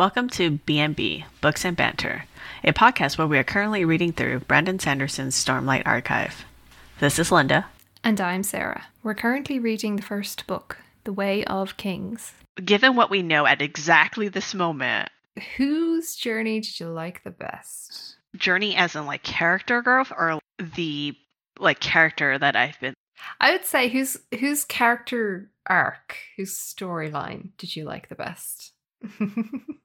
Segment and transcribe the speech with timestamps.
[0.00, 2.24] Welcome to B&B Books and Banter,
[2.64, 6.46] a podcast where we are currently reading through Brandon Sanderson's Stormlight Archive.
[7.00, 7.66] This is Linda.
[8.02, 8.86] And I'm Sarah.
[9.02, 12.32] We're currently reading the first book, The Way of Kings.
[12.64, 15.10] Given what we know at exactly this moment,
[15.58, 18.16] Whose journey did you like the best?
[18.34, 20.38] journey as in like character growth or
[20.76, 21.14] the
[21.58, 22.94] like character that I've been
[23.38, 28.72] I would say whose whose character arc, whose storyline did you like the best?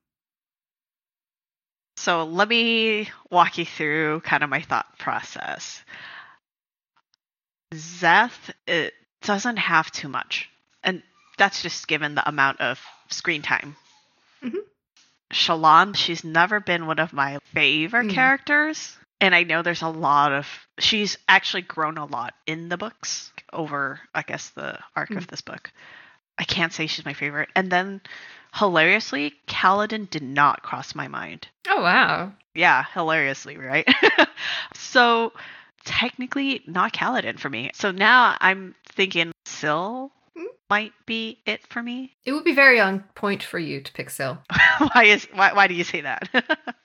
[2.05, 5.83] So let me walk you through kind of my thought process.
[7.73, 10.47] Szeth, it doesn't have too much.
[10.83, 11.01] And
[11.39, 13.75] that's just given the amount of screen time.
[14.43, 14.59] Mhm.
[15.33, 18.13] Shallan, she's never been one of my favorite Mm.
[18.13, 18.95] characters.
[19.19, 20.47] And I know there's a lot of.
[20.77, 25.29] She's actually grown a lot in the books over, I guess, the arc of Mm.
[25.31, 25.71] this book.
[26.37, 27.49] I can't say she's my favorite.
[27.55, 28.01] And then,
[28.55, 31.47] hilariously, Kaladin did not cross my mind.
[31.67, 32.31] oh wow.
[32.53, 33.87] Yeah, hilariously, right?
[34.75, 35.33] so
[35.83, 37.71] technically not Kaladin for me.
[37.73, 40.11] So now I'm thinking Syl
[40.69, 42.15] might be it for me.
[42.25, 44.39] It would be very on point for you to pick Syl.
[44.93, 46.29] why is why why do you say that?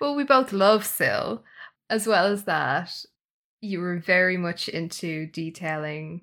[0.00, 1.44] Well, we both love Syl,
[1.88, 3.04] as well as that
[3.60, 6.22] you were very much into detailing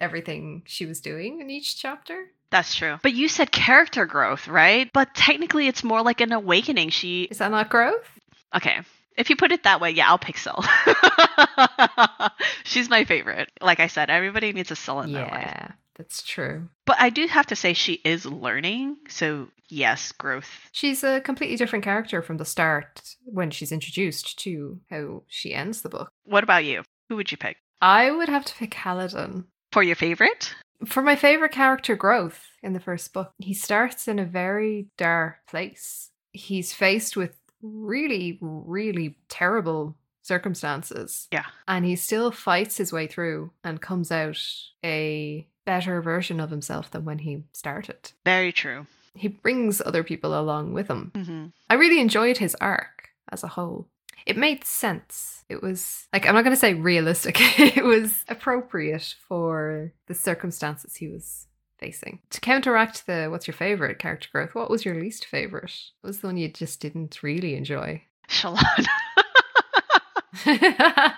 [0.00, 2.26] everything she was doing in each chapter.
[2.50, 2.98] That's true.
[3.02, 4.90] But you said character growth, right?
[4.92, 6.90] But technically it's more like an awakening.
[6.90, 8.08] She Is that not growth?
[8.54, 8.80] Okay.
[9.16, 10.64] If you put it that way, yeah, I'll pick Syl.
[12.64, 13.50] She's my favorite.
[13.60, 15.42] Like I said, everybody needs a Syl in their life.
[15.42, 16.68] Yeah, that's true.
[16.86, 18.96] But I do have to say she is learning.
[19.08, 24.80] So yes, growth She's a completely different character from the start when she's introduced to
[24.90, 26.10] how she ends the book.
[26.24, 26.82] What about you?
[27.08, 27.58] Who would you pick?
[27.80, 29.44] I would have to pick Kaladin.
[29.72, 30.54] For your favorite?
[30.86, 35.46] For my favorite character growth in the first book, he starts in a very dark
[35.46, 36.10] place.
[36.32, 41.28] He's faced with really, really terrible circumstances.
[41.32, 41.46] Yeah.
[41.68, 44.40] And he still fights his way through and comes out
[44.84, 48.12] a better version of himself than when he started.
[48.24, 48.86] Very true.
[49.14, 51.12] He brings other people along with him.
[51.14, 51.46] Mm-hmm.
[51.68, 53.88] I really enjoyed his arc as a whole.
[54.26, 55.44] It made sense.
[55.48, 57.36] It was like I'm not going to say realistic.
[57.58, 61.46] it was appropriate for the circumstances he was
[61.78, 62.20] facing.
[62.30, 65.72] To counteract the what's your favorite character growth, what was your least favorite?
[66.00, 68.02] What was the one you just didn't really enjoy?
[68.28, 68.86] Shallan.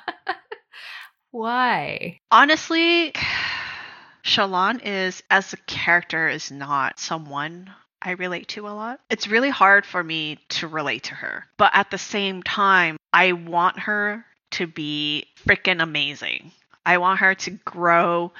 [1.30, 2.18] Why?
[2.30, 3.12] Honestly,
[4.24, 7.70] Shallan is, as a character, is not someone
[8.02, 9.00] I relate to a lot.
[9.10, 11.46] It's really hard for me to relate to her.
[11.56, 16.52] But at the same time, I want her to be freaking amazing.
[16.84, 18.32] I want her to grow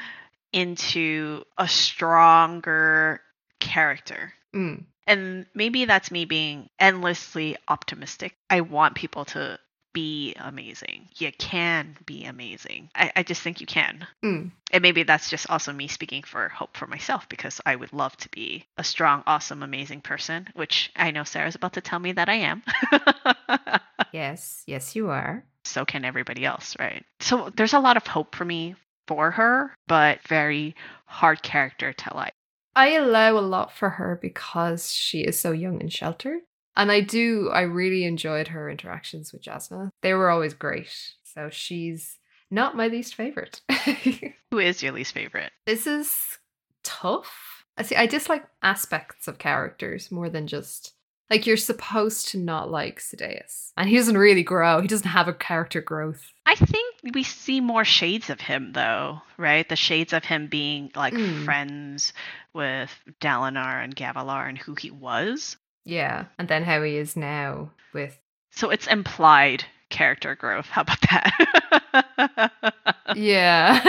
[0.53, 3.21] into a stronger
[3.61, 4.35] character.
[4.55, 4.85] Mm.
[5.07, 8.35] And maybe that's me being endlessly optimistic.
[8.51, 9.59] I want people to
[9.93, 11.09] be amazing.
[11.17, 12.91] You can be amazing.
[12.95, 14.07] I, I just think you can.
[14.25, 14.51] Mm.
[14.71, 18.17] And maybe that's just also me speaking for hope for myself because I would love
[18.19, 22.13] to be a strong, awesome, amazing person, which I know Sarah's about to tell me
[22.13, 22.63] that I am.
[24.13, 25.45] Yes, yes, you are.
[25.65, 27.03] so can everybody else, right?
[27.21, 28.75] So there's a lot of hope for me
[29.07, 30.75] for her, but very
[31.07, 32.35] hard character to like.
[32.77, 36.41] I allow a lot for her because she is so young and sheltered.
[36.77, 39.91] And I do, I really enjoyed her interactions with Jasnah.
[40.01, 40.93] They were always great.
[41.25, 42.19] So she's
[42.51, 43.61] not my least favorite.
[44.51, 45.53] Who is your least favorite?
[45.67, 46.39] this is
[46.83, 47.65] tough.
[47.77, 50.93] I see, I dislike aspects of characters more than just
[51.31, 53.73] like you're supposed to not like Sadeas.
[53.79, 56.33] And he doesn't really grow, he doesn't have a character growth.
[56.45, 59.67] I think we see more shades of him though, right?
[59.67, 61.45] The shades of him being like Mm.
[61.47, 62.13] friends
[62.53, 62.91] with
[63.23, 65.57] Dalinar and Gavilar and who he was.
[65.85, 66.27] Yeah.
[66.39, 68.19] And then how he is now with
[68.51, 70.67] So it's implied character growth.
[70.67, 72.53] How about that?
[73.17, 73.83] Yeah.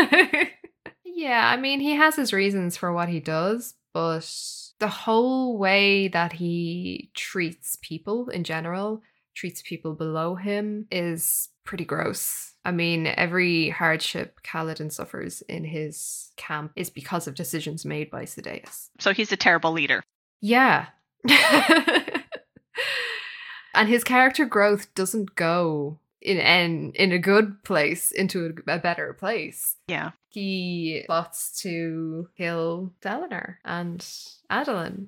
[1.06, 4.30] yeah, I mean, he has his reasons for what he does, but
[4.80, 9.02] the whole way that he treats people in general,
[9.36, 12.54] treats people below him, is pretty gross.
[12.66, 18.24] I mean, every hardship Kaladin suffers in his camp is because of decisions made by
[18.24, 18.90] Sadeas.
[19.00, 20.04] so he's a terrible leader.
[20.42, 20.88] Yeah.
[23.74, 28.80] and his character growth doesn't go in in, in a good place into a, a
[28.80, 29.76] better place.
[29.88, 30.12] Yeah.
[30.30, 34.00] He plots to kill Dalinar and
[34.50, 35.08] Adolin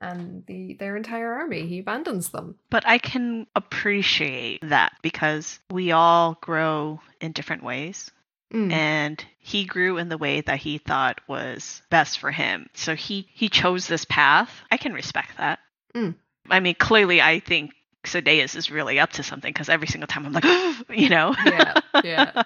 [0.00, 1.66] and the their entire army.
[1.66, 2.56] He abandons them.
[2.70, 8.10] But I can appreciate that because we all grow in different ways.
[8.52, 8.70] Mm.
[8.70, 12.68] and he grew in the way that he thought was best for him.
[12.74, 14.50] So he he chose this path.
[14.70, 15.58] I can respect that.
[15.94, 16.14] Mm.
[16.50, 17.72] I mean, clearly, I think
[18.04, 20.44] Sadeas is really up to something because every single time I'm like,
[20.90, 22.42] you know, Yeah, yeah.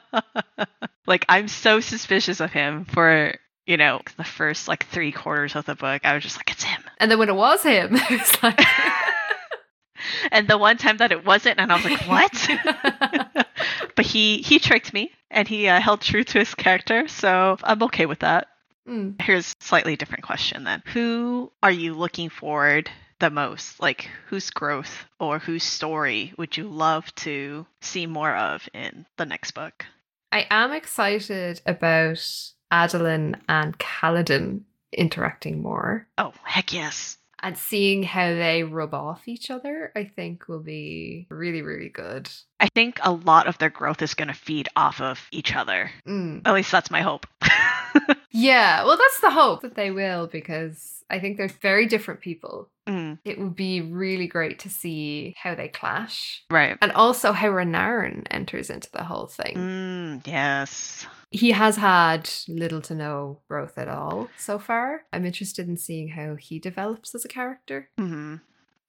[1.07, 3.35] like I'm so suspicious of him for
[3.67, 6.03] you know the first like three quarters of the book.
[6.05, 6.83] I was just like, it's him.
[6.99, 8.61] And then when it was him, it was like,
[10.31, 13.46] and the one time that it wasn't, and I was like, what?
[13.97, 17.83] But he he tricked me, and he uh, held true to his character, so I'm
[17.85, 18.49] okay with that.
[18.89, 19.21] Mm.
[19.21, 20.83] Here's a slightly different question then.
[20.93, 23.81] Who are you looking forward the most?
[23.81, 29.27] Like whose growth or whose story would you love to see more of in the
[29.27, 29.85] next book?
[30.31, 32.19] I am excited about
[32.71, 37.19] Adolin and Kaladin interacting more Oh, heck yes.
[37.47, 39.93] And seeing how they rub off each other.
[39.95, 42.29] I think will be really, really good.
[42.59, 45.93] I think a lot of their growth is going to feed off of each other.
[46.09, 46.43] Mm.
[46.45, 47.25] At least that's my hope.
[48.31, 52.69] Yeah, well, that's the hope that they will because I think they're very different people.
[52.87, 56.77] Mm, It would be really great to see how they clash right.
[56.81, 59.57] and also how Renarin enters into the whole thing.
[59.57, 61.07] Mm, yes.
[61.31, 65.03] He has had little to no growth at all so far.
[65.13, 68.37] I'm interested in seeing how he develops as a character, hmm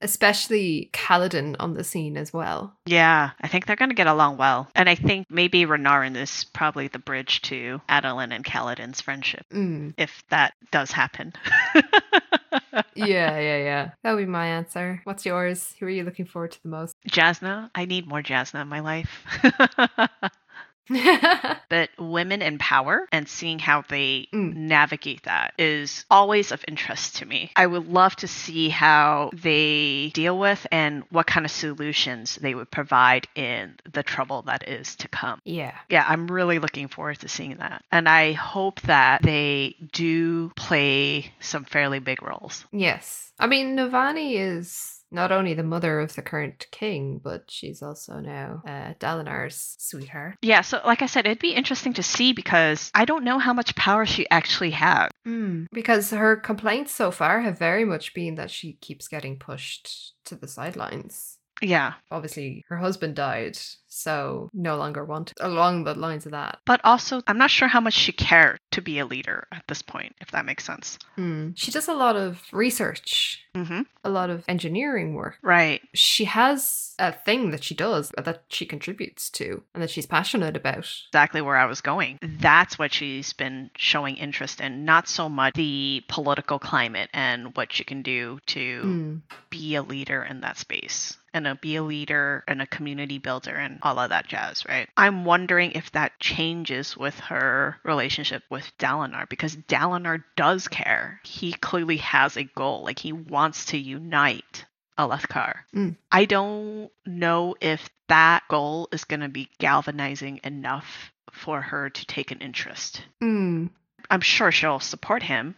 [0.02, 2.76] especially Kaladin on the scene as well.
[2.86, 4.70] Yeah, I think they're going to get along well.
[4.76, 9.94] And I think maybe Renarin is probably the bridge to Adolin and Kaladin's friendship, Mm.
[9.98, 11.34] if that does happen.
[12.96, 13.90] Yeah, yeah, yeah.
[14.04, 15.02] That'll be my answer.
[15.04, 15.76] What's yours?
[15.80, 16.96] Who are you looking forward to the most?
[17.10, 19.24] Jasnah, I need more Jasnah in my life.
[21.70, 24.56] but women in power and seeing how they Mm.
[24.56, 27.52] navigate that is always of interest to me.
[27.56, 32.54] I would love to see how they deal with and what kind of solutions they
[32.56, 35.42] would provide in the trouble that is to come.
[35.46, 35.76] yeah.
[35.90, 37.84] Yeah, I'm really looking forward to seeing that.
[37.92, 42.66] And I hope that they do play some fairly big roles.
[42.72, 43.32] Yes.
[43.40, 48.20] I mean, Navani is not only the mother of the current king, but she's also
[48.20, 50.36] now uh, Dalinar's sweetheart.
[50.42, 53.54] Yeah, so like I said, it'd be interesting to see because I don't know how
[53.54, 55.10] much power she actually has.
[55.28, 55.68] Mm.
[55.72, 60.36] Because her complaints so far have very much been that she keeps getting pushed to
[60.36, 61.38] the sidelines.
[61.62, 61.94] Yeah.
[62.12, 63.58] Obviously, her husband died,
[63.98, 66.60] so no longer wanted along the lines of that.
[66.66, 69.82] But also, I'm not sure how much she cared to be a leader at this
[69.82, 71.00] point, if that makes sense.
[71.18, 71.54] Mm.
[71.56, 73.82] She does a lot of research, Mm-hmm.
[74.04, 75.40] a lot of engineering work.
[75.42, 75.82] Right.
[75.96, 80.56] She has a thing that she does that she contributes to and that she's passionate
[80.56, 80.88] about.
[81.10, 82.20] Exactly where I was going.
[82.22, 87.80] That's what she's been showing interest in, not so much the political climate and what
[87.80, 89.22] you can do to Mm.
[89.50, 93.56] be a leader in that space and a, be a leader and a community builder
[93.56, 94.90] and all of that jazz, right?
[94.98, 101.22] I'm wondering if that changes with her relationship with Dalinar because Dalinar does care.
[101.24, 104.66] He clearly has a goal, like he wants to unite
[105.00, 105.60] Alethkar.
[105.74, 105.96] Mm.
[106.12, 112.06] I don't know if that goal is going to be galvanizing enough for her to
[112.06, 113.04] take an interest.
[113.24, 113.70] Mm.
[114.10, 115.56] I'm sure she'll support him.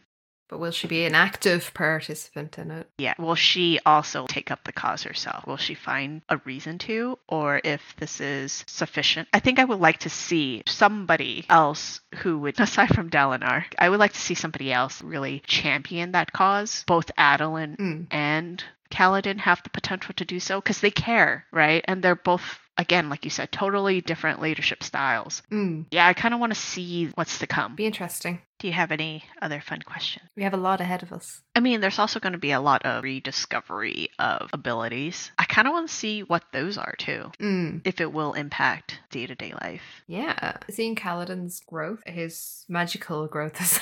[0.50, 2.90] But will she be an active participant in it?
[2.98, 3.13] Yeah.
[3.19, 5.46] Will she also take up the cause herself?
[5.46, 7.18] Will she find a reason to?
[7.28, 9.28] Or if this is sufficient?
[9.31, 13.90] I think I would like to see somebody else who would, aside from Dalinar, I
[13.90, 16.84] would like to see somebody else really champion that cause.
[16.88, 18.07] Both Adolin Mm.
[18.12, 21.84] and Kaladin have the potential to do so because they care, right?
[21.88, 25.42] And they're both, again, like you said, totally different leadership styles.
[25.52, 25.86] Mm.
[25.92, 27.76] Yeah, I kind of want to see what's to come.
[27.76, 28.42] Be interesting.
[28.60, 30.26] Do you have any other fun questions?
[30.36, 31.42] We have a lot ahead of us.
[31.56, 35.31] I mean, there's also going to be a lot of rediscovery of abilities.
[35.38, 37.81] I kind of want to see what those are too, Mm.
[37.86, 40.04] if it will impact day to day life.
[40.08, 40.58] Yeah.
[40.69, 43.80] Seeing Kaladin's growth, his magical growth is.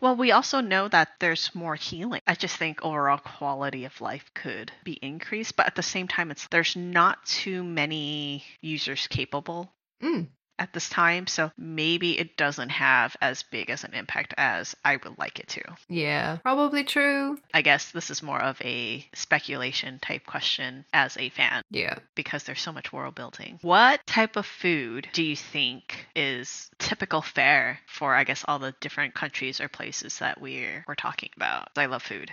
[0.00, 2.20] Well, we also know that there's more healing.
[2.26, 6.30] I just think overall quality of life could be increased, but at the same time,
[6.30, 9.72] it's there's not too many users capable
[10.02, 10.28] mm.
[10.58, 14.96] At this time, so maybe it doesn't have as big as an impact as I
[14.96, 15.62] would like it to.
[15.88, 16.36] Yeah.
[16.42, 17.38] Probably true.
[17.54, 21.62] I guess this is more of a speculation type question as a fan.
[21.70, 21.98] Yeah.
[22.14, 23.58] because there's so much world building.
[23.62, 28.74] What type of food do you think is typical fare for I guess all the
[28.80, 31.68] different countries or places that we're we're talking about?
[31.76, 32.30] I love food.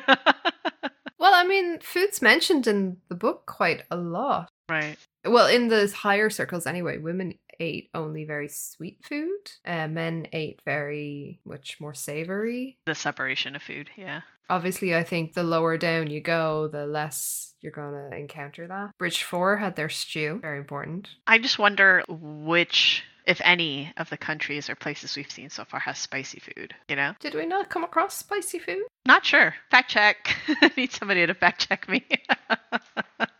[1.17, 4.50] Well, I mean, food's mentioned in the book quite a lot.
[4.69, 4.98] right.
[5.25, 9.52] Well, in the higher circles anyway, women ate only very sweet food.
[9.66, 12.78] Uh, men ate very much more savory.
[12.86, 14.22] The separation of food, yeah.
[14.50, 18.92] Obviously, I think the lower down you go, the less you're going to encounter that.
[19.00, 21.10] Bridge 4 had their stew, very important.
[21.26, 25.80] I just wonder which if any of the countries or places we've seen so far
[25.80, 27.14] has spicy food, you know?
[27.20, 28.84] Did we not come across spicy food?
[29.08, 29.56] Not sure.
[29.72, 30.36] Fact check.
[30.62, 32.06] I need somebody to fact check me.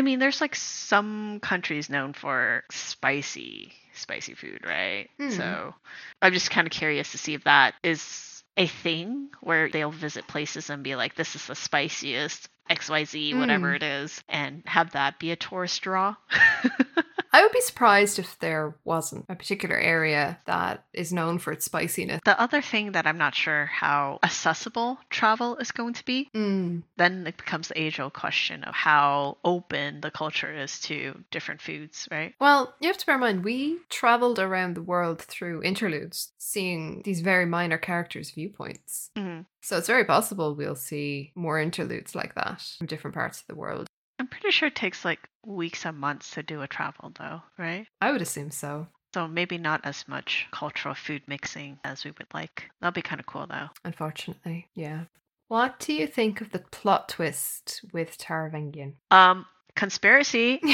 [0.00, 5.10] I mean, there's like some countries known for spicy, spicy food, right?
[5.18, 5.28] Hmm.
[5.28, 5.74] So
[6.22, 10.26] I'm just kind of curious to see if that is a thing where they'll visit
[10.26, 13.76] places and be like, this is the spiciest XYZ, whatever Mm.
[13.76, 16.16] it is, and have that be a tourist draw.
[17.32, 21.64] I would be surprised if there wasn't a particular area that is known for its
[21.64, 22.20] spiciness.
[22.24, 26.82] the other thing that I'm not sure how accessible travel is going to be Mm.
[26.96, 31.60] then it becomes the age old question of how open the culture is to different
[31.60, 32.34] foods, right?
[32.40, 37.02] Well, you have to bear in mind, we traveled around the world through interludes, seeing
[37.04, 39.10] these very minor characters' viewpoints.
[39.16, 39.46] Mhm.
[39.62, 43.54] So it's very possible we'll see more interludes like that from different parts of the
[43.54, 43.86] world.
[44.20, 47.86] I'm pretty sure it takes like weeks and months to do a travel, though, right?
[48.02, 52.26] I would assume so, So maybe not as much cultural food mixing as we would
[52.34, 52.64] like.
[52.80, 53.68] That'll be kind of cool, though.
[53.82, 54.68] unfortunately.
[54.74, 55.04] Yeah.
[55.48, 58.92] What do you think of the plot twist with Taravangian?
[59.10, 60.60] Um, conspiracy.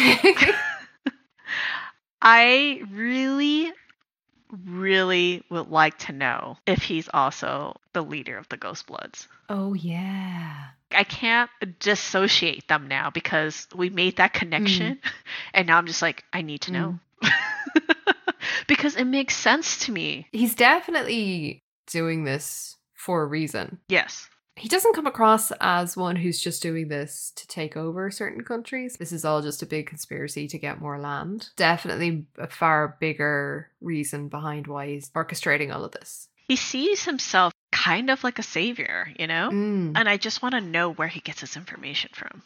[2.20, 3.72] I really,
[4.66, 9.28] really would like to know if he's also the leader of the Ghost Bloods.
[9.48, 10.64] oh, yeah.
[10.96, 14.96] I can't dissociate them now because we made that connection.
[14.96, 15.10] Mm.
[15.54, 16.98] And now I'm just like, I need to know.
[17.22, 17.32] Mm.
[18.68, 20.26] because it makes sense to me.
[20.32, 23.78] He's definitely doing this for a reason.
[23.88, 24.28] Yes.
[24.56, 28.96] He doesn't come across as one who's just doing this to take over certain countries.
[28.98, 31.50] This is all just a big conspiracy to get more land.
[31.56, 36.28] Definitely a far bigger reason behind why he's orchestrating all of this.
[36.48, 37.52] He sees himself
[37.86, 39.50] kind of like a savior, you know?
[39.52, 39.92] Mm.
[39.96, 42.42] And I just want to know where he gets his information from.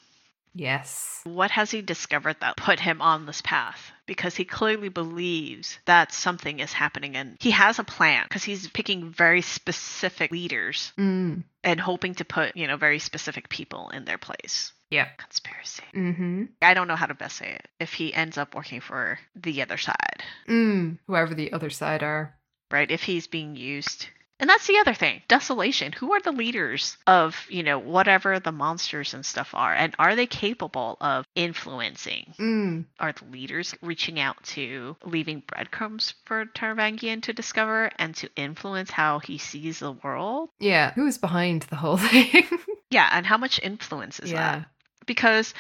[0.52, 1.20] Yes.
[1.25, 3.92] What has he discovered that put him on this path?
[4.06, 8.66] Because he clearly believes that something is happening and he has a plan because he's
[8.68, 11.44] picking very specific leaders Mm.
[11.62, 14.73] and hoping to put, you know, very specific people in their place.
[14.90, 15.06] Yeah.
[15.18, 15.85] Conspiracy.
[15.94, 16.44] Mm-hmm.
[16.61, 17.68] I don't know how to best say it.
[17.78, 20.99] If he ends up working for the other side, Mm.
[21.06, 22.35] Whoever the other side are.
[22.73, 22.90] right?
[22.90, 24.09] If he's being used.
[24.40, 25.23] And that's the other thing.
[25.28, 25.92] Desolation.
[25.92, 29.73] Who are the leaders of, you know, whatever the monsters and stuff are?
[29.75, 32.35] And are they capable of influencing?
[32.38, 32.85] Mm.
[32.99, 38.90] Are the leaders reaching out to leaving breadcrumbs for Taravangian to discover and to influence
[38.90, 40.49] how he sees the world?
[40.59, 40.92] Yeah.
[40.94, 42.49] Who is behind the whole thing?
[42.90, 44.59] Yeah, and how much influence is yeah.
[44.59, 44.68] that?
[45.06, 45.54] because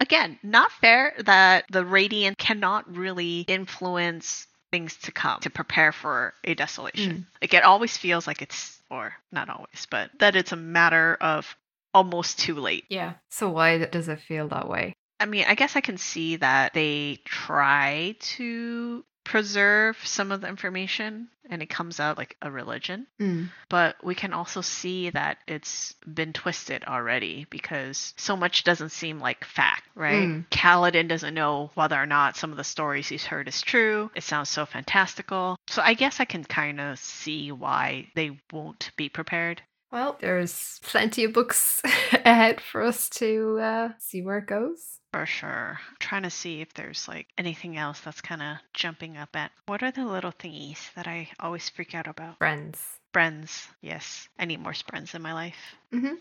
[0.00, 6.34] again not fair that the radiant cannot really influence things to come to prepare for
[6.42, 7.24] a desolation mm.
[7.40, 11.56] like it always feels like it's or not always but that it's a matter of
[11.92, 13.12] almost too late Yeah.
[13.30, 14.94] So why does it feel that way?
[15.20, 20.48] i mean i guess i can see that they try to preserve some of the
[20.48, 23.50] information and it comes out like a religion Mm.
[23.68, 29.18] but we can also see that it's been twisted already because so much doesn't seem
[29.20, 30.28] like fact, right?
[30.28, 30.48] Mm.
[30.50, 34.10] Kaladin doesn't know whether or not some of the stories he's heard is true.
[34.14, 35.56] It sounds so fantastical.
[35.66, 39.62] So I guess I can kind of see why they won't be prepared.
[39.94, 44.98] Well, there's plenty of books ahead for us to uh, see where it goes.
[45.12, 45.78] For sure.
[45.88, 49.52] I'm trying to see if there's like anything else that's kind of jumping up at.
[49.66, 52.38] What are the little thingies that I always freak out about?
[52.38, 52.82] Friends.
[53.12, 53.68] Friends.
[53.82, 54.28] Yes.
[54.36, 55.76] I need more friends in my life.
[55.92, 56.14] Mm-hmm.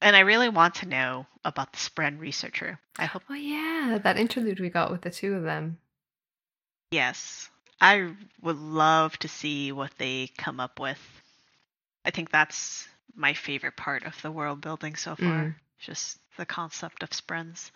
[0.00, 2.78] And I really want to know about the Spren researcher.
[3.00, 5.78] I hope Oh yeah, that interlude we got with the two of them.
[6.92, 7.50] Yes.
[7.80, 8.12] I
[8.42, 11.00] would love to see what they come up with.
[12.06, 15.26] I think that's my favorite part of the world building so far.
[15.26, 15.54] Mm.
[15.78, 17.72] Just the concept of Sprens.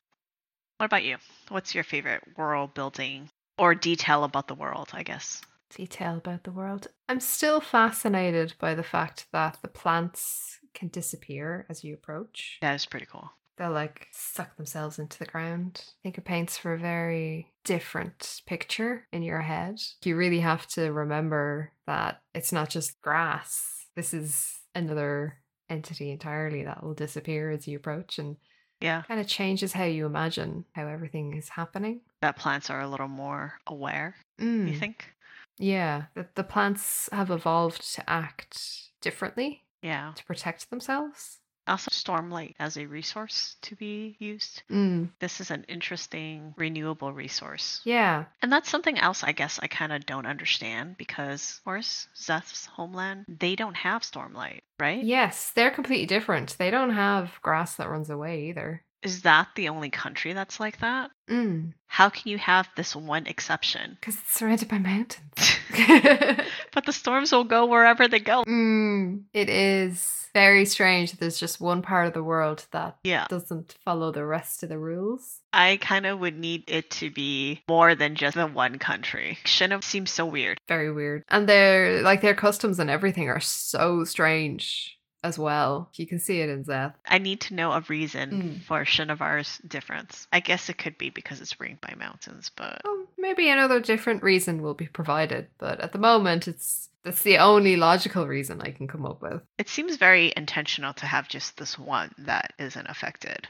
[0.77, 1.17] What about you?
[1.49, 5.43] What's your favorite world building or detail about the world, I guess?
[5.75, 6.87] Detail about the world.
[7.09, 12.59] I'm still fascinated by the fact that the plants can disappear as you approach.
[12.63, 13.31] That is pretty cool.
[13.59, 15.83] They'll like suck themselves into the ground.
[15.85, 19.81] I think it paints for a very different picture in your head.
[20.03, 23.80] You really have to remember that it's not just grass.
[23.97, 28.37] This is another entity entirely that will disappear as you approach and
[28.81, 32.03] Yeah, kind of changes how you imagine how everything is happening.
[32.23, 34.69] that plants are a little more aware, Mm.
[34.69, 35.15] you think?
[35.59, 40.13] Yeah, that the plants have evolved to act differently Yeah.
[40.15, 41.40] to protect themselves.
[41.71, 44.65] Also, stormlight as a resource to be used.
[44.69, 45.11] Mm.
[45.21, 47.81] This is an interesting renewable resource.
[47.85, 48.25] Yeah.
[48.43, 52.67] And that's something else I guess I kind of don't understand because, of course, Szeth's
[52.67, 55.03] homeland, they don't have stormlight, right?
[55.05, 56.57] Yes, they're completely different.
[56.59, 58.83] They don't have grass that runs away either.
[59.03, 61.11] Is that the only country that's like that?
[61.29, 61.73] Mm.
[61.87, 63.97] How can you have this one exception?
[64.01, 65.57] Because it's surrounded by mountains.
[66.73, 68.45] but the storms will go wherever they go.
[68.45, 69.23] mm.
[69.33, 73.27] It is very strange there's just one part of the world that Yeah.
[73.29, 75.41] doesn't follow the rest of the rules.
[75.53, 79.39] I kind of would need it to be more than just the one country.
[79.45, 80.59] Shouldn't seems so weird.
[80.69, 81.25] Very weird.
[81.31, 85.91] And their like their customs and everything are so strange as well.
[85.95, 86.95] You can see it in Szeth.
[87.07, 88.63] I need to know a reason Mm.
[88.63, 90.27] for Shinovar's difference.
[90.33, 94.23] I guess it could be because it's ringed by mountains, but Well, maybe another different
[94.23, 98.73] reason will be provided, but at the moment it's that's the only logical reason I
[98.73, 99.41] can come up with.
[99.59, 103.49] it seems very intentional to have just this one that isn't affected.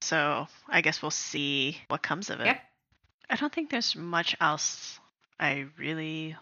[0.00, 2.46] So I guess we'll see what comes of it.
[2.46, 2.60] Yep.
[3.30, 4.98] I don't think there's much else
[5.38, 6.36] I really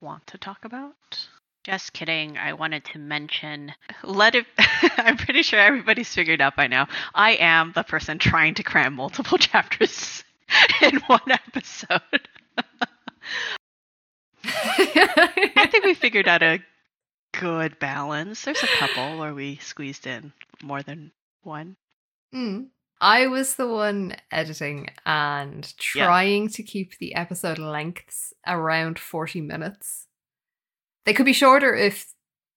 [0.00, 1.28] want to talk about.
[1.64, 2.38] Just kidding.
[2.38, 4.46] I wanted to mention Let it.
[4.96, 6.88] I'm pretty sure everybody's figured out by now.
[7.14, 10.24] I am the person trying to cram multiple chapters
[10.80, 12.00] in one episode.
[14.44, 16.60] I think we figured out a
[17.38, 18.42] good balance.
[18.44, 21.12] There's a couple where we squeezed in more than
[21.42, 21.76] one.
[22.34, 22.68] Mm.
[23.02, 26.06] I was the one editing and Yeah.
[26.06, 30.06] trying to keep the episode lengths around 40 minutes.
[31.04, 32.12] They could be shorter if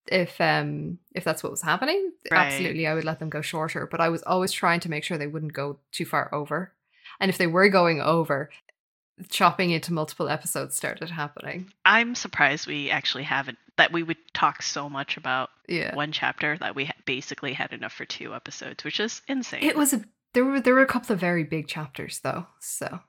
[0.06, 2.12] if um if that's what was happening.
[2.30, 2.46] Right.
[2.46, 5.16] Absolutely I would let them go shorter, but I was always trying to make sure
[5.16, 6.72] they wouldn't go too far over.
[7.20, 8.50] And if they were going over,
[9.28, 11.70] chopping into multiple episodes started happening.
[11.84, 15.94] I'm surprised we actually haven't that we would talk so much about Yeah.
[15.94, 19.62] one chapter that we basically had enough for two episodes, which is insane.
[19.62, 22.46] It was a there were there were a couple of very big chapters though.
[22.60, 23.00] So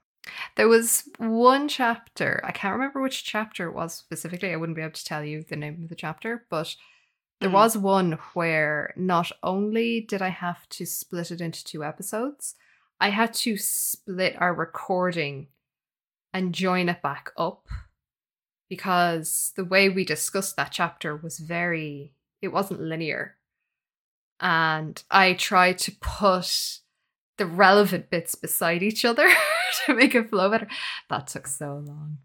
[0.55, 2.41] there was one chapter.
[2.43, 4.51] I can't remember which chapter it was specifically.
[4.51, 6.75] I wouldn't be able to tell you the name of the chapter, but
[7.41, 7.53] there Mhm.
[7.53, 12.55] was one where not only did I have to split it into two episodes,
[12.99, 15.49] I had to split our recording
[16.33, 17.67] and join it back up
[18.69, 23.37] because the way we discussed that chapter was very it wasn't linear
[24.39, 26.79] and i tried to put
[27.37, 29.29] the relevant bits beside each other
[29.85, 30.67] to make it flow better
[31.09, 32.17] that took so long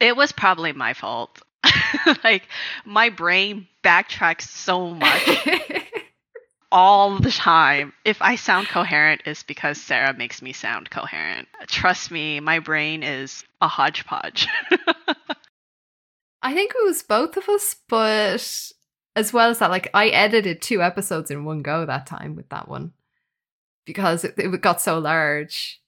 [0.00, 1.40] It was probably my fault.
[2.24, 2.44] like
[2.84, 5.48] my brain backtracks so much
[6.72, 7.92] all the time.
[8.04, 11.48] If I sound coherent, it's because Sarah makes me sound coherent.
[11.66, 14.48] Trust me, my brain is a hodgepodge.
[16.42, 18.72] i think it was both of us but
[19.16, 22.48] as well as that like i edited two episodes in one go that time with
[22.48, 22.92] that one
[23.84, 25.79] because it, it got so large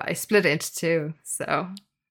[0.00, 1.68] i split it into two so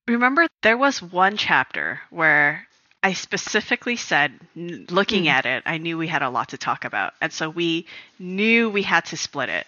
[0.08, 2.66] Remember, there was one chapter where
[3.04, 5.30] I specifically said, looking Mm.
[5.30, 7.14] at it, I knew we had a lot to talk about.
[7.22, 7.86] And so we
[8.18, 9.68] knew we had to split it.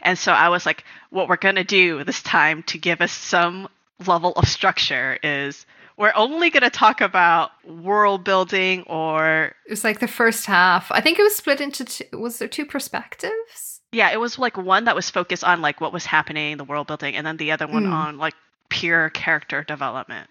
[0.00, 3.12] And so I was like, what we're going to do this time to give us
[3.12, 3.68] some
[4.06, 5.66] level of structure is
[5.98, 9.52] we're only going to talk about world building or.
[9.66, 12.48] it was like the first half i think it was split into two was there
[12.48, 16.56] two perspectives Yeah, it was like one that was focused on like what was happening,
[16.56, 17.92] the world building, and then the other one Mm.
[17.92, 18.34] on like
[18.70, 20.30] pure character development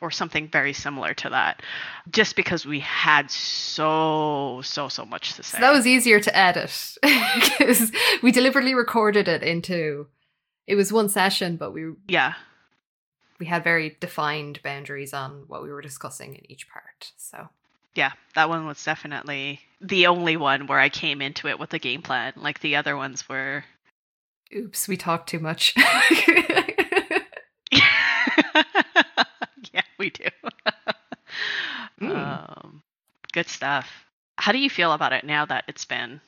[0.00, 1.60] or something very similar to that.
[2.10, 5.58] Just because we had so so so much to say.
[5.58, 7.90] So that was easier to edit because
[8.22, 10.06] we deliberately recorded it into.
[10.66, 12.34] It was one session, but we yeah.
[13.40, 17.12] we had very defined boundaries on what we were discussing in each part.
[17.16, 17.48] So
[18.00, 21.78] Yeah, that one was definitely the only one where I came into it with a
[21.78, 22.32] game plan.
[22.34, 23.62] Like the other ones were
[24.56, 25.74] oops, we talked too much.
[29.72, 30.24] Yeah, we do.
[32.00, 32.16] Mm.
[32.16, 32.82] um,
[33.34, 33.86] good stuff.
[34.36, 36.22] How do you feel about it now that it's been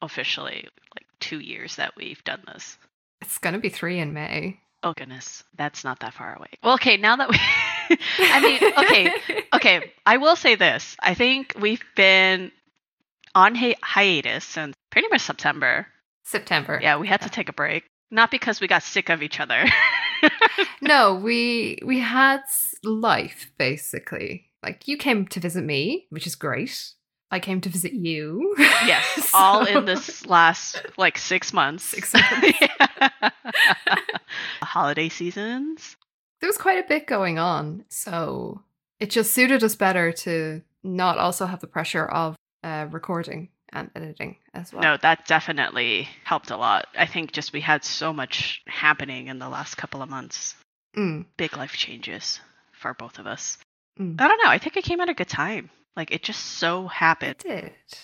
[0.00, 2.78] officially like 2 years that we've done this?
[3.20, 4.60] it's gonna be three in May.
[4.84, 6.50] Oh goodness, that's not that far away.
[6.62, 7.36] Well, okay, now that we
[8.18, 10.96] I mean, okay, okay, I will say this.
[11.00, 12.52] I think we've been
[13.34, 15.86] on hi- hiatus since pretty much September.
[16.24, 16.78] September.
[16.82, 17.84] Yeah, we had to take a break.
[18.10, 19.64] Not because we got sick of each other.
[20.82, 22.40] No, we we had
[22.82, 24.46] life basically.
[24.62, 26.92] Like you came to visit me, which is great.
[27.30, 28.54] I came to visit you.
[28.58, 31.84] yes, all in this last like 6 months.
[31.84, 32.58] Six months.
[34.62, 35.96] Holiday seasons.
[36.40, 38.62] There was quite a bit going on, so
[38.98, 43.90] it just suited us better to not also have the pressure of uh, recording and
[43.94, 44.82] editing as well.
[44.82, 46.86] No, that definitely helped a lot.
[46.96, 50.56] I think just we had so much happening in the last couple of months.
[50.96, 52.40] Mm, Big life changes
[52.72, 53.58] for both of us.
[53.98, 54.20] Mm.
[54.20, 54.50] I don't know.
[54.50, 55.70] I think it came at a good time.
[55.96, 57.44] Like it just so happened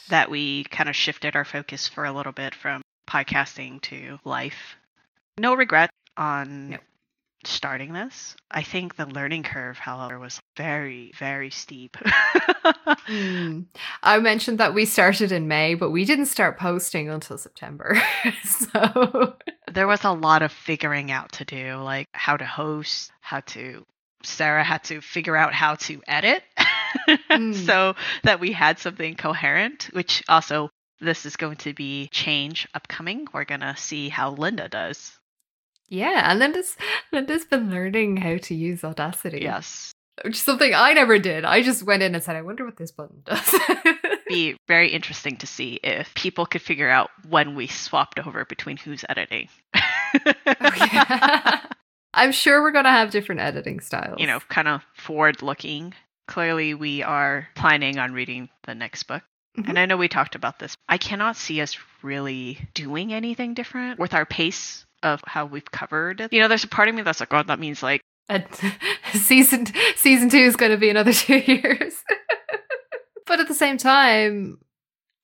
[0.08, 4.76] that we kind of shifted our focus for a little bit from podcasting to life.
[5.38, 6.78] No regret on No.
[7.46, 8.36] Starting this.
[8.50, 11.96] I think the learning curve, however, was very, very steep.
[12.84, 13.60] Hmm.
[14.02, 18.00] I mentioned that we started in May, but we didn't start posting until September.
[18.44, 19.34] so
[19.72, 23.84] there was a lot of figuring out to do, like how to host, how to.
[24.22, 26.42] Sarah had to figure out how to edit
[27.30, 27.54] Mm.
[27.66, 33.26] so that we had something coherent, which also this is going to be change upcoming.
[33.32, 35.15] We're going to see how Linda does.
[35.88, 36.76] Yeah, and Linda's
[37.12, 39.40] Linda's been learning how to use Audacity.
[39.42, 39.92] Yes.
[40.24, 41.44] Which is something I never did.
[41.44, 43.54] I just went in and said, I wonder what this button does.
[44.28, 48.78] Be very interesting to see if people could figure out when we swapped over between
[48.78, 49.50] who's editing.
[50.76, 51.60] yeah.
[52.14, 54.18] I'm sure we're gonna have different editing styles.
[54.18, 55.92] you know, kind of forward looking.
[56.28, 59.22] Clearly, we are planning on reading the next book.
[59.58, 59.68] Mhm.
[59.68, 60.74] And I know we talked about this.
[60.88, 66.28] I cannot see us really doing anything different with our pace of how we've covered.
[66.30, 68.44] You know, there's a part of me that's like, oh, that means like, And
[69.14, 71.94] season season two is going to be another two years.
[73.26, 74.58] but at the same time,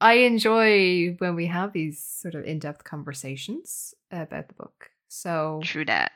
[0.01, 4.91] I enjoy when we have these sort of in depth conversations about the book.
[5.09, 6.13] So true that.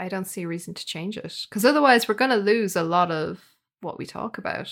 [0.00, 2.82] I don't see a reason to change it because otherwise we're going to lose a
[2.82, 3.40] lot of
[3.80, 4.70] what we talk about.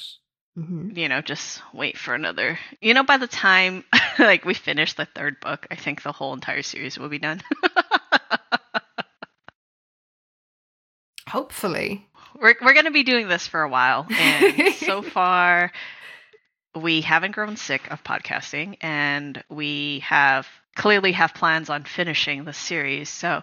[0.57, 2.59] hmm You know, just wait for another.
[2.81, 3.85] You know, by the time
[4.19, 7.41] like we finish the third book, I think the whole entire series will be done.
[11.33, 12.07] Hopefully.
[12.39, 15.73] we're we're gonna be doing this for a while, and so far
[16.75, 22.53] we haven't grown sick of podcasting, and we have clearly have plans on finishing the
[22.53, 23.09] series.
[23.09, 23.43] So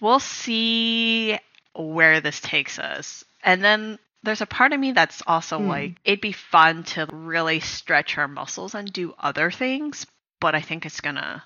[0.00, 1.38] we'll see
[1.74, 3.98] where this takes us, and then.
[4.22, 5.68] There's a part of me that's also Hmm.
[5.68, 10.06] like it'd be fun to really stretch our muscles and do other things,
[10.40, 11.42] but I think it's gonna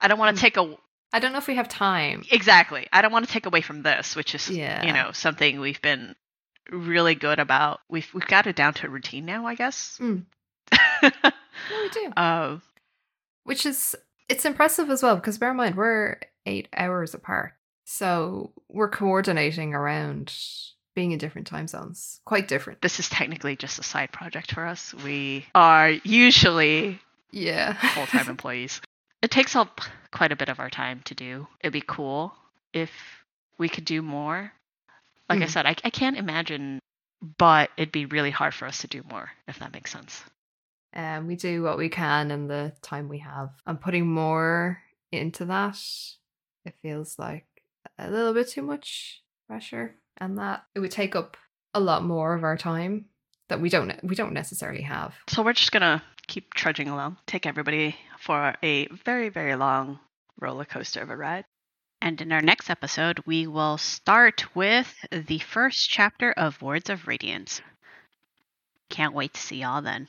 [0.00, 0.76] I don't want to take a
[1.12, 2.22] I don't know if we have time.
[2.30, 2.86] Exactly.
[2.92, 4.84] I don't want to take away from this, which is Yeah.
[4.84, 6.14] you know something we've been
[6.70, 7.80] really good about.
[7.88, 9.98] We've we've got it down to a routine now, I guess.
[10.70, 11.10] Mm.
[11.70, 12.12] No, we do.
[12.16, 12.58] uh,
[13.44, 13.94] Which is
[14.28, 17.52] it's impressive as well because bear in mind we're eight hours apart.
[17.84, 20.34] So we're coordinating around
[20.94, 22.20] being in different time zones.
[22.24, 22.80] Quite different.
[22.82, 24.92] this is technically just a side project for us.
[25.04, 27.74] We are usually Yeah.
[27.94, 28.80] full time employees.
[29.22, 29.80] It takes up
[30.12, 31.46] quite a bit of our time to do.
[31.60, 32.34] It'd be cool
[32.72, 32.90] if
[33.58, 34.52] we could do more.
[35.28, 35.50] Like I Mm.
[35.50, 36.80] said, I, I can't imagine,
[37.38, 40.22] but it'd be really hard for us to do more, if that makes sense.
[40.94, 43.50] Um, we do what we can in the time we have.
[43.66, 44.80] And putting more
[45.12, 45.78] into that,
[46.64, 47.46] it feels like
[47.98, 51.36] a little bit too much pressure, and that it would take up
[51.74, 53.06] a lot more of our time
[53.48, 55.14] that we don't we don't necessarily have.
[55.28, 59.98] So we're just gonna keep trudging along, take everybody for a very, very long
[60.38, 61.44] roller coaster of a ride.
[62.00, 67.08] And in our next episode, we will start with the first chapter of Words of
[67.08, 67.60] Radiance.
[68.88, 70.08] Can't wait to see y'all then.